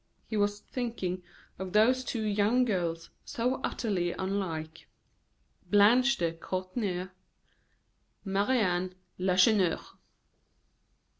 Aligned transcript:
He 0.25 0.35
was 0.35 0.61
thinking 0.61 1.21
of 1.59 1.73
those 1.73 2.03
two 2.03 2.23
young 2.23 2.65
girls, 2.65 3.11
so 3.23 3.61
utterly 3.63 4.13
unlike. 4.13 4.87
Blanche 5.69 6.17
de 6.17 6.33
Courtornieu 6.33 7.09
Marie 8.25 8.57
Anne 8.61 8.95
Lacheneur. 9.19 9.79